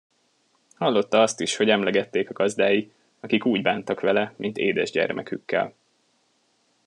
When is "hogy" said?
1.55-1.69